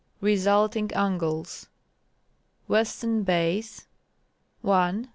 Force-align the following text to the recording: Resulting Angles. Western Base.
Resulting 0.19 0.91
Angles. 0.93 1.67
Western 2.67 3.21
Base. 3.21 3.85